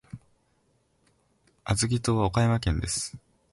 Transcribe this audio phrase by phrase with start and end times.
[1.63, 3.15] 小豆島は岡山県です。